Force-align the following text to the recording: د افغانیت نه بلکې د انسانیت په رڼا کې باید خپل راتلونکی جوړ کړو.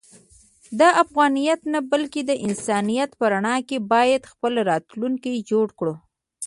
د 0.79 0.81
افغانیت 1.03 1.61
نه 1.73 1.79
بلکې 1.91 2.21
د 2.29 2.31
انسانیت 2.47 3.09
په 3.19 3.25
رڼا 3.33 3.57
کې 3.67 3.77
باید 3.93 4.21
خپل 4.31 4.53
راتلونکی 4.69 5.33
جوړ 5.49 5.67
کړو. 5.79 5.95